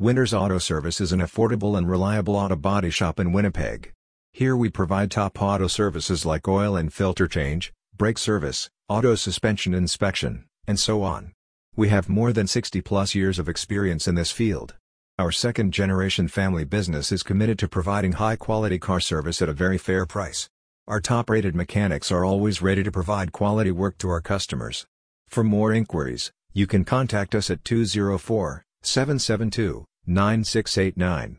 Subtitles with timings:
[0.00, 3.92] Winters Auto Service is an affordable and reliable auto body shop in Winnipeg.
[4.32, 9.72] Here we provide top auto services like oil and filter change, brake service, auto suspension
[9.72, 11.32] inspection, and so on.
[11.76, 14.74] We have more than 60 plus years of experience in this field.
[15.16, 19.52] Our second generation family business is committed to providing high quality car service at a
[19.52, 20.48] very fair price.
[20.88, 24.86] Our top rated mechanics are always ready to provide quality work to our customers.
[25.28, 31.36] For more inquiries, you can contact us at 204 772 9689.